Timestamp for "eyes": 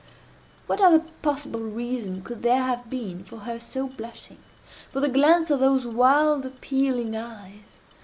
7.15-7.77